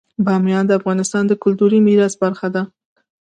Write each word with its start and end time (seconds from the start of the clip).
بامیان 0.25 0.65
د 0.67 0.71
افغانستان 0.79 1.23
د 1.27 1.33
کلتوري 1.43 1.79
میراث 1.87 2.13
برخه 2.23 2.47
ده. 2.55 2.61